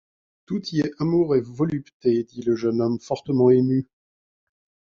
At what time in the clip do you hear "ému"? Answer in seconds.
3.51-3.87